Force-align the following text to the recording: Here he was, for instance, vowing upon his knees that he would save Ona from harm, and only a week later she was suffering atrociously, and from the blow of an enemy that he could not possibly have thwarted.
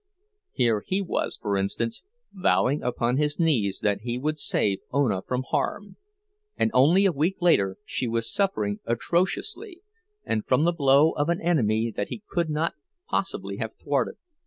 Here 0.51 0.83
he 0.87 0.99
was, 1.03 1.37
for 1.39 1.55
instance, 1.55 2.01
vowing 2.33 2.81
upon 2.81 3.17
his 3.17 3.39
knees 3.39 3.81
that 3.83 4.01
he 4.01 4.17
would 4.17 4.39
save 4.39 4.79
Ona 4.91 5.21
from 5.21 5.43
harm, 5.43 5.95
and 6.57 6.71
only 6.73 7.05
a 7.05 7.11
week 7.11 7.39
later 7.39 7.77
she 7.85 8.07
was 8.07 8.33
suffering 8.33 8.79
atrociously, 8.85 9.81
and 10.25 10.43
from 10.43 10.63
the 10.63 10.73
blow 10.73 11.11
of 11.11 11.29
an 11.29 11.39
enemy 11.39 11.93
that 11.95 12.09
he 12.09 12.23
could 12.27 12.49
not 12.49 12.73
possibly 13.07 13.57
have 13.57 13.75
thwarted. 13.75 14.15